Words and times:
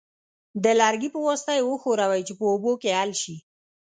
د 0.63 0.65
لرګي 0.79 1.09
په 1.13 1.19
واسطه 1.27 1.51
یې 1.57 1.63
وښورئ 1.65 2.21
چې 2.27 2.33
په 2.39 2.43
اوبو 2.51 2.71
کې 2.81 2.91
حل 2.97 3.11
شي. 3.21 3.35